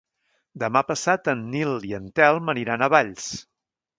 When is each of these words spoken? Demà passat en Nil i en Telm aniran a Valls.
Demà 0.63 0.81
passat 0.91 1.29
en 1.33 1.43
Nil 1.51 1.85
i 1.91 1.95
en 1.99 2.09
Telm 2.21 2.51
aniran 2.55 2.87
a 2.87 2.91
Valls. 2.97 3.31